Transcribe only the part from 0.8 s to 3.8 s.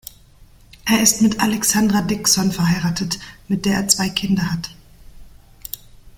Er ist mit Alexandra Dickson verheiratet, mit der